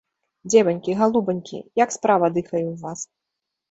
Дзеванькі, 0.51 0.95
галубанькі, 1.03 1.63
як 1.83 1.89
справа 2.01 2.35
дыхае 2.35 2.65
ў 2.71 2.75
вас? 2.85 3.11